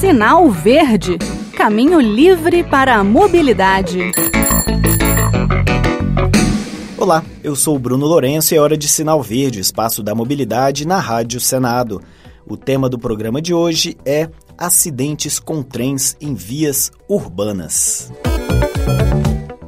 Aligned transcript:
Sinal 0.00 0.48
Verde 0.48 1.18
Caminho 1.54 2.00
livre 2.00 2.64
para 2.64 2.96
a 2.96 3.04
mobilidade. 3.04 4.12
Olá, 6.96 7.22
eu 7.44 7.54
sou 7.54 7.78
Bruno 7.78 8.06
Lourenço 8.06 8.54
e 8.54 8.56
é 8.56 8.60
hora 8.62 8.78
de 8.78 8.88
Sinal 8.88 9.22
Verde, 9.22 9.60
espaço 9.60 10.02
da 10.02 10.14
mobilidade 10.14 10.86
na 10.86 10.98
Rádio 10.98 11.38
Senado. 11.38 12.00
O 12.46 12.56
tema 12.56 12.88
do 12.88 12.98
programa 12.98 13.42
de 13.42 13.52
hoje 13.52 13.94
é 14.06 14.30
acidentes 14.56 15.38
com 15.38 15.62
trens 15.62 16.16
em 16.18 16.32
vias 16.32 16.90
urbanas. 17.06 18.10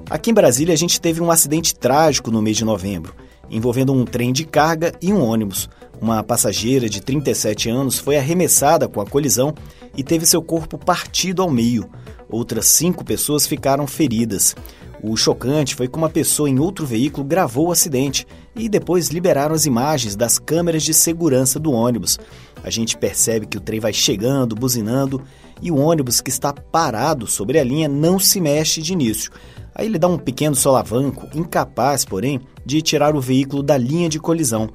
Aqui 0.09 0.31
em 0.31 0.35
Brasília, 0.35 0.73
a 0.73 0.79
gente 0.79 0.99
teve 0.99 1.21
um 1.21 1.31
acidente 1.31 1.75
trágico 1.75 2.31
no 2.31 2.41
mês 2.41 2.57
de 2.57 2.65
novembro, 2.65 3.15
envolvendo 3.51 3.93
um 3.93 4.07
trem 4.07 4.33
de 4.33 4.47
carga 4.47 4.95
e 5.03 5.13
um 5.13 5.23
ônibus. 5.23 5.69
Uma 6.03 6.21
passageira 6.25 6.89
de 6.89 7.01
37 7.01 7.71
anos 7.71 7.97
foi 7.97 8.17
arremessada 8.17 8.89
com 8.89 9.01
a 9.01 9.07
colisão 9.07 9.55
e 9.97 10.03
teve 10.03 10.27
seu 10.27 10.43
corpo 10.43 10.77
partido 10.77 11.41
ao 11.41 11.49
meio. 11.49 11.89
Outras 12.29 12.67
cinco 12.67 13.05
pessoas 13.05 13.47
ficaram 13.47 13.87
feridas. 13.87 14.57
O 15.01 15.17
chocante 15.17 15.77
foi 15.77 15.87
que 15.87 15.97
uma 15.97 16.11
pessoa 16.11 16.51
em 16.51 16.59
outro 16.59 16.85
veículo 16.85 17.25
gravou 17.25 17.69
o 17.69 17.73
acidente 17.73 18.27
e 18.57 18.69
depois 18.69 19.11
liberaram 19.11 19.55
as 19.55 19.65
imagens 19.65 20.17
das 20.17 20.41
câmeras 20.41 20.83
de 20.83 20.93
segurança 20.93 21.61
do 21.61 21.71
ônibus. 21.71 22.19
A 22.65 22.69
gente 22.71 22.99
percebe 22.99 23.47
que 23.47 23.57
o 23.57 23.61
trem 23.61 23.79
vai 23.79 23.93
chegando, 23.93 24.57
buzinando 24.57 25.23
e 25.63 25.71
o 25.71 25.77
ônibus 25.77 26.21
que 26.21 26.31
está 26.31 26.53
parado 26.53 27.29
sobre 27.29 27.61
a 27.61 27.65
linha 27.65 27.89
não 27.89 28.19
se 28.19 28.41
mexe 28.41 28.83
de 28.83 28.93
início. 28.93 29.31
Aí 29.73 29.87
ele 29.87 30.01
dá 30.01 30.09
um 30.09 30.19
pequeno 30.19 30.57
solavanco, 30.57 31.29
incapaz, 31.33 32.05
porém, 32.05 32.41
de 32.67 32.83
tirar 32.83 33.15
o 33.15 33.21
veículo 33.21 33.63
da 33.63 33.79
linha 33.79 34.09
de 34.09 34.19
colisão. 34.19 34.69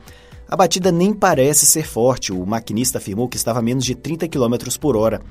A 0.49 0.55
batida 0.55 0.93
nem 0.93 1.13
parece 1.13 1.65
ser 1.65 1.85
forte, 1.85 2.31
o 2.31 2.45
maquinista 2.45 2.99
afirmou 2.99 3.27
que 3.27 3.35
estava 3.35 3.59
a 3.59 3.61
menos 3.61 3.83
de 3.83 3.93
30 3.93 4.29
km 4.29 4.55
por 4.79 4.95
hora. 4.95 5.21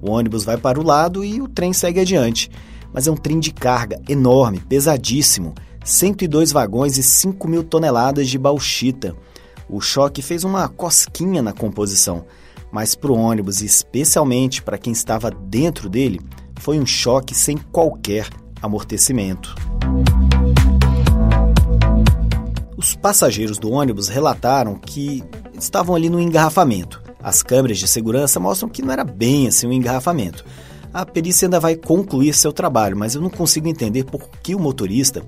O 0.00 0.10
ônibus 0.10 0.44
vai 0.44 0.56
para 0.56 0.80
o 0.80 0.82
lado 0.82 1.22
e 1.22 1.42
o 1.42 1.48
trem 1.48 1.74
segue 1.74 2.00
adiante. 2.00 2.50
Mas 2.90 3.06
é 3.06 3.10
um 3.10 3.16
trem 3.16 3.38
de 3.38 3.52
carga 3.52 4.00
enorme, 4.08 4.60
pesadíssimo, 4.60 5.54
102 5.84 6.52
vagões 6.52 6.96
e 6.96 7.02
5 7.02 7.46
mil 7.46 7.62
toneladas 7.62 8.30
de 8.30 8.38
bauxita. 8.38 9.14
O 9.68 9.80
choque 9.80 10.22
fez 10.22 10.42
uma 10.42 10.66
cosquinha 10.68 11.42
na 11.42 11.52
composição, 11.52 12.24
mas 12.70 12.94
para 12.94 13.12
o 13.12 13.18
ônibus 13.18 13.60
e 13.60 13.66
especialmente 13.66 14.62
para 14.62 14.78
quem 14.78 14.92
estava 14.92 15.30
dentro 15.30 15.88
dele, 15.88 16.18
foi 16.56 16.78
um 16.78 16.86
choque 16.86 17.34
sem 17.34 17.58
qualquer 17.58 18.26
amortecimento. 18.62 19.54
Os 22.82 22.96
passageiros 22.96 23.58
do 23.58 23.70
ônibus 23.70 24.08
relataram 24.08 24.74
que 24.74 25.22
estavam 25.56 25.94
ali 25.94 26.10
no 26.10 26.18
engarrafamento. 26.18 27.00
As 27.22 27.40
câmeras 27.40 27.78
de 27.78 27.86
segurança 27.86 28.40
mostram 28.40 28.68
que 28.68 28.82
não 28.82 28.92
era 28.92 29.04
bem 29.04 29.46
assim 29.46 29.68
um 29.68 29.72
engarrafamento. 29.72 30.44
A 30.92 31.06
perícia 31.06 31.46
ainda 31.46 31.60
vai 31.60 31.76
concluir 31.76 32.34
seu 32.34 32.52
trabalho, 32.52 32.96
mas 32.96 33.14
eu 33.14 33.22
não 33.22 33.30
consigo 33.30 33.68
entender 33.68 34.02
por 34.02 34.28
que 34.42 34.52
o 34.52 34.58
motorista 34.58 35.22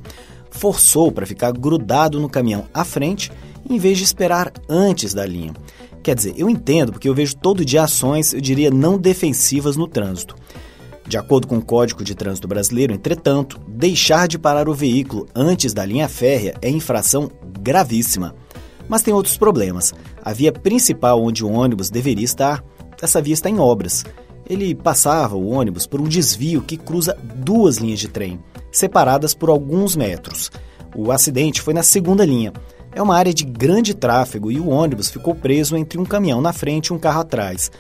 forçou 0.51 1.13
para 1.13 1.25
ficar 1.25 1.53
grudado 1.53 2.19
no 2.19 2.29
caminhão 2.29 2.67
à 2.75 2.85
frente 2.85 3.31
em 3.71 3.79
vez 3.79 3.99
de 3.99 4.05
esperar 4.05 4.53
antes 4.69 5.15
da 5.15 5.25
linha. 5.25 5.55
Quer 6.03 6.17
dizer, 6.17 6.35
eu 6.37 6.51
entendo 6.51 6.91
porque 6.91 7.09
eu 7.09 7.15
vejo 7.15 7.37
todo 7.37 7.65
dia 7.65 7.85
ações, 7.85 8.35
eu 8.35 8.41
diria, 8.41 8.69
não 8.69 8.99
defensivas 8.99 9.77
no 9.77 9.87
trânsito. 9.87 10.35
De 11.07 11.19
acordo 11.19 11.47
com 11.47 11.59
o 11.59 11.65
Código 11.65 12.03
de 12.03 12.15
Trânsito 12.15 12.49
Brasileiro, 12.49 12.93
entretanto, 12.93 13.61
deixar 13.69 14.27
de 14.27 14.39
parar 14.39 14.69
o 14.69 14.75
veículo 14.75 15.29
antes 15.35 15.75
da 15.75 15.85
linha 15.85 16.09
férrea 16.09 16.57
é 16.63 16.69
infração 16.71 17.31
gravíssima. 17.65 18.35
Mas 18.87 19.03
tem 19.03 19.15
outros 19.15 19.39
problemas. 19.39 19.95
A 20.23 20.33
via 20.33 20.53
principal 20.53 21.23
onde 21.23 21.45
o 21.45 21.51
ônibus 21.51 21.89
deveria 21.89 22.25
estar, 22.25 22.63
essa 23.01 23.21
via 23.21 23.35
está 23.35 23.49
em 23.49 23.59
obras. 23.59 24.05
Ele 24.49 24.75
passava 24.75 25.37
o 25.37 25.49
ônibus 25.49 25.87
por 25.87 26.01
um 26.01 26.05
desvio 26.05 26.61
que 26.61 26.77
cruza 26.77 27.17
duas 27.37 27.79
linhas 27.79 27.99
de 27.99 28.09
trem, 28.09 28.39
separadas 28.71 29.33
por 29.33 29.49
alguns 29.49 29.97
metros. 29.97 30.51
O 30.95 31.11
acidente 31.11 31.63
foi 31.63 31.73
na 31.73 31.83
segunda 31.83 32.25
linha. 32.25 32.53
É 32.95 33.03
uma 33.03 33.17
área 33.17 33.35
de 33.35 33.45
grande 33.45 33.95
tráfego 33.95 34.53
e 34.53 34.61
o 34.61 34.69
ônibus 34.69 35.09
ficou 35.09 35.35
preso 35.35 35.77
entre 35.77 35.99
um 35.99 36.05
caminhão 36.05 36.41
na 36.41 36.53
frente 36.53 36.89
e 36.89 36.93
um 36.93 36.99
carro 36.99 37.21
atrás. 37.21 37.71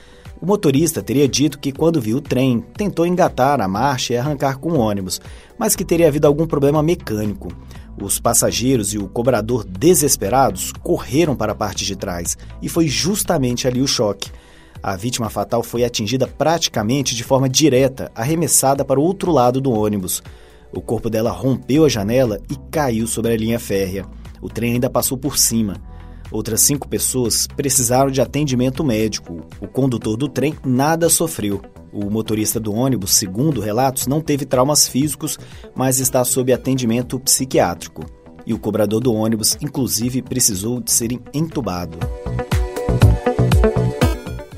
O 0.41 0.47
motorista 0.47 1.03
teria 1.03 1.29
dito 1.29 1.59
que, 1.59 1.73
quando 1.73 2.01
viu 2.01 2.17
o 2.17 2.21
trem, 2.21 2.63
tentou 2.77 3.07
engatar 3.07 3.61
a 3.61 3.69
marcha 3.69 4.13
e 4.13 4.17
arrancar 4.17 4.59
com 4.59 4.73
o 4.73 4.79
ônibus, 4.79 5.21
mas 5.57 5.77
que 5.77 5.85
teria 5.85 6.09
havido 6.09 6.27
algum 6.27 6.47
problema 6.47 6.83
mecânico. 6.83 7.49
Os 8.01 8.19
passageiros 8.19 8.93
e 8.93 8.99
o 8.99 9.09
cobrador, 9.09 9.65
desesperados, 9.65 10.73
correram 10.83 11.37
para 11.37 11.53
a 11.53 11.55
parte 11.55 11.85
de 11.85 11.95
trás 11.97 12.37
e 12.61 12.69
foi 12.69 12.89
justamente 12.89 13.69
ali 13.69 13.81
o 13.81 13.87
choque. 13.87 14.31
A 14.83 14.97
vítima 14.97 15.31
fatal 15.31 15.63
foi 15.63 15.85
atingida 15.85 16.27
praticamente 16.27 17.15
de 17.15 17.25
forma 17.25 17.49
direta, 17.49 18.11
arremessada 18.15 18.85
para 18.85 19.01
o 19.01 19.03
outro 19.03 19.33
lado 19.33 19.61
do 19.61 19.73
ônibus. 19.73 20.23
O 20.73 20.81
corpo 20.83 21.09
dela 21.09 21.31
rompeu 21.31 21.85
a 21.85 21.89
janela 21.89 22.41
e 22.51 22.57
caiu 22.71 23.07
sobre 23.07 23.33
a 23.33 23.37
linha 23.37 23.59
férrea. 23.59 24.05
O 24.43 24.49
trem 24.49 24.75
ainda 24.75 24.91
passou 24.91 25.17
por 25.17 25.39
cima. 25.39 25.81
Outras 26.31 26.63
cinco 26.63 26.89
pessoas 26.89 27.47
precisaram 27.47 28.11
de 28.11 28.21
atendimento 28.21 28.83
médico. 28.83 29.47
O 29.61 29.69
condutor 29.69 30.17
do 30.17 30.29
trem 30.29 30.55
nada 30.65 31.09
sofreu. 31.09 31.63
O 31.95 32.11
motorista 32.11 32.59
do 32.59 32.75
ônibus, 32.75 33.15
segundo 33.15 33.61
relatos, 33.61 34.09
não 34.09 34.21
teve 34.21 34.45
traumas 34.45 34.89
físicos, 34.89 35.39
mas 35.77 36.01
está 36.01 36.25
sob 36.25 36.53
atendimento 36.53 37.21
psiquiátrico. 37.21 38.05
E 38.45 38.53
o 38.53 38.59
cobrador 38.59 39.01
do 39.01 39.15
ônibus, 39.15 39.57
inclusive, 39.61 40.21
precisou 40.21 40.81
de 40.81 40.91
ser 40.91 41.17
entubado. 41.33 41.97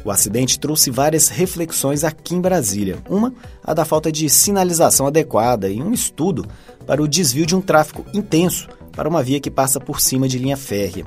O 0.03 0.11
acidente 0.11 0.59
trouxe 0.59 0.91
várias 0.91 1.29
reflexões 1.29 2.05
aqui 2.05 2.35
em 2.35 2.41
Brasília. 2.41 2.97
Uma, 3.07 3.35
a 3.63 3.75
da 3.75 3.85
falta 3.85 4.11
de 4.11 4.31
sinalização 4.31 5.07
adequada 5.07 5.69
e 5.69 5.83
um 5.83 5.93
estudo 5.93 6.47
para 6.87 7.03
o 7.03 7.09
desvio 7.09 7.45
de 7.45 7.55
um 7.55 7.61
tráfego 7.61 8.07
intenso 8.15 8.67
para 8.93 9.09
uma 9.09 9.23
via 9.23 9.41
que 9.41 9.51
passa 9.51 9.79
por 9.79 10.01
cima 10.01 10.27
de 10.27 10.39
linha 10.39 10.57
férrea. 10.57 11.05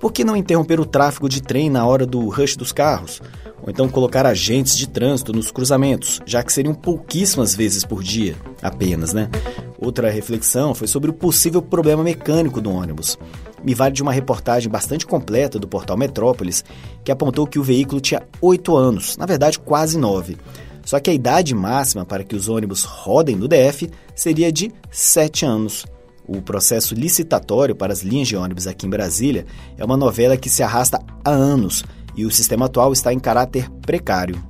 Por 0.00 0.12
que 0.12 0.24
não 0.24 0.36
interromper 0.36 0.80
o 0.80 0.86
tráfego 0.86 1.28
de 1.28 1.42
trem 1.42 1.68
na 1.68 1.86
hora 1.86 2.06
do 2.06 2.28
rush 2.28 2.56
dos 2.56 2.72
carros? 2.72 3.20
Ou 3.62 3.70
então 3.70 3.88
colocar 3.88 4.26
agentes 4.26 4.76
de 4.76 4.88
trânsito 4.88 5.32
nos 5.32 5.50
cruzamentos, 5.50 6.20
já 6.26 6.42
que 6.42 6.52
seriam 6.52 6.74
pouquíssimas 6.74 7.54
vezes 7.54 7.84
por 7.84 8.02
dia 8.02 8.36
apenas, 8.62 9.12
né? 9.12 9.30
Outra 9.78 10.10
reflexão 10.10 10.74
foi 10.74 10.86
sobre 10.86 11.10
o 11.10 11.14
possível 11.14 11.60
problema 11.60 12.02
mecânico 12.02 12.60
do 12.60 12.70
ônibus. 12.70 13.18
Me 13.62 13.74
vale 13.74 13.94
de 13.94 14.02
uma 14.02 14.12
reportagem 14.12 14.70
bastante 14.70 15.06
completa 15.06 15.58
do 15.58 15.68
portal 15.68 15.96
Metrópolis, 15.96 16.64
que 17.04 17.10
apontou 17.10 17.46
que 17.46 17.58
o 17.58 17.62
veículo 17.62 18.00
tinha 18.00 18.22
oito 18.40 18.76
anos, 18.76 19.16
na 19.16 19.26
verdade 19.26 19.58
quase 19.58 19.98
nove. 19.98 20.36
Só 20.84 21.00
que 21.00 21.10
a 21.10 21.14
idade 21.14 21.54
máxima 21.54 22.04
para 22.04 22.22
que 22.22 22.36
os 22.36 22.48
ônibus 22.48 22.84
rodem 22.84 23.34
no 23.34 23.48
DF 23.48 23.90
seria 24.14 24.52
de 24.52 24.72
sete 24.90 25.44
anos. 25.44 25.84
O 26.28 26.40
processo 26.40 26.94
licitatório 26.94 27.74
para 27.74 27.92
as 27.92 28.02
linhas 28.02 28.28
de 28.28 28.36
ônibus 28.36 28.66
aqui 28.66 28.86
em 28.86 28.90
Brasília 28.90 29.46
é 29.76 29.84
uma 29.84 29.96
novela 29.96 30.36
que 30.36 30.48
se 30.48 30.62
arrasta 30.62 31.00
há 31.24 31.30
anos 31.30 31.84
e 32.16 32.24
o 32.24 32.30
sistema 32.30 32.66
atual 32.66 32.92
está 32.92 33.12
em 33.12 33.18
caráter 33.18 33.70
precário. 33.82 34.42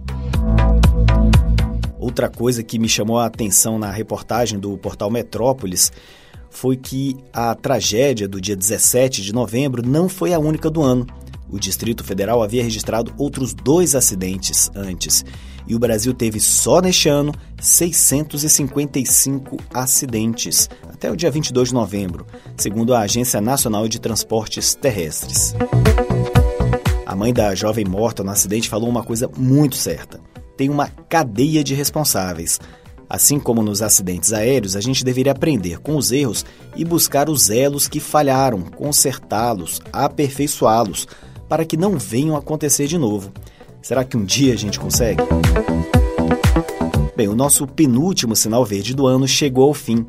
Outra 1.99 2.28
coisa 2.28 2.62
que 2.62 2.78
me 2.78 2.88
chamou 2.88 3.19
a 3.19 3.27
atenção 3.27 3.78
na 3.78 3.91
reportagem 3.91 4.59
do 4.59 4.78
portal 4.78 5.10
Metrópolis 5.10 5.91
foi 6.49 6.77
que 6.77 7.16
a 7.32 7.54
tragédia 7.54 8.28
do 8.28 8.41
dia 8.41 8.56
17 8.56 9.22
de 9.22 9.32
novembro 9.32 9.87
não 9.87 10.09
foi 10.09 10.32
a 10.32 10.38
única 10.38 10.71
do 10.71 10.82
ano. 10.82 11.06
O 11.50 11.59
Distrito 11.59 12.03
Federal 12.03 12.43
havia 12.43 12.62
registrado 12.62 13.12
outros 13.19 13.53
dois 13.53 13.94
acidentes 13.94 14.71
antes, 14.75 15.25
e 15.66 15.75
o 15.75 15.78
Brasil 15.78 16.15
teve 16.15 16.41
só 16.41 16.81
neste 16.81 17.09
ano 17.09 17.33
655 17.60 19.56
acidentes, 19.75 20.69
até 20.88 21.10
o 21.10 21.16
dia 21.16 21.31
22 21.31 21.69
de 21.69 21.75
novembro, 21.75 22.27
segundo 22.56 22.94
a 22.94 23.00
Agência 23.00 23.41
Nacional 23.41 23.87
de 23.88 24.00
Transportes 24.00 24.75
Terrestres. 24.75 25.54
A 27.16 27.19
mãe 27.19 27.32
da 27.32 27.54
jovem 27.54 27.82
morta 27.82 28.22
no 28.22 28.31
acidente 28.31 28.69
falou 28.69 28.91
uma 28.91 29.03
coisa 29.03 29.27
muito 29.38 29.75
certa: 29.75 30.21
tem 30.54 30.69
uma 30.69 30.89
cadeia 31.09 31.65
de 31.65 31.74
responsáveis. 31.74 32.60
Assim 33.09 33.41
como 33.41 33.63
nos 33.63 33.80
acidentes 33.80 34.34
aéreos, 34.34 34.77
a 34.77 34.83
gente 34.83 35.03
deveria 35.03 35.33
aprender 35.33 35.78
com 35.78 35.97
os 35.97 36.13
erros 36.13 36.45
e 36.77 36.84
buscar 36.84 37.30
os 37.30 37.48
elos 37.48 37.89
que 37.89 38.01
falharam, 38.01 38.60
consertá-los, 38.60 39.80
aperfeiçoá-los, 39.91 41.09
para 41.48 41.65
que 41.65 41.78
não 41.78 41.97
venham 41.97 42.36
a 42.36 42.41
acontecer 42.41 42.86
de 42.86 42.98
novo. 42.98 43.33
Será 43.80 44.04
que 44.04 44.19
um 44.19 44.24
dia 44.24 44.53
a 44.53 44.59
gente 44.59 44.78
consegue? 44.78 45.22
Bem, 47.16 47.28
o 47.28 47.34
nosso 47.34 47.66
penúltimo 47.66 48.36
sinal 48.36 48.62
verde 48.62 48.95
do 48.95 49.07
ano 49.07 49.27
chegou 49.27 49.69
ao 49.69 49.72
fim. 49.72 50.07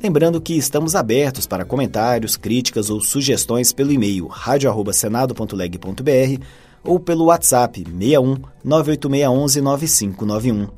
Lembrando 0.00 0.40
que 0.40 0.54
estamos 0.54 0.94
abertos 0.94 1.44
para 1.44 1.64
comentários, 1.64 2.36
críticas 2.36 2.88
ou 2.88 3.00
sugestões 3.00 3.72
pelo 3.72 3.90
e-mail 3.90 4.28
radio@senado.leg.br 4.28 6.40
ou 6.84 7.00
pelo 7.00 7.24
WhatsApp 7.24 7.84
61 7.84 8.36
98611 8.64 9.60
9591. 9.60 10.68